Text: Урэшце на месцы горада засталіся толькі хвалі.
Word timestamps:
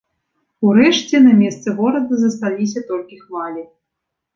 Урэшце 0.67 1.21
на 1.27 1.33
месцы 1.43 1.67
горада 1.83 2.13
засталіся 2.25 2.87
толькі 2.93 3.25
хвалі. 3.25 3.69